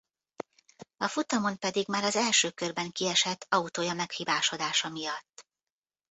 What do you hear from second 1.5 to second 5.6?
pedig már az első körben kiesett autója meghibásodása miatt.